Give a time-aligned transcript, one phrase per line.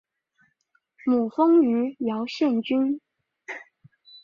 [1.05, 2.99] 母封余姚县君。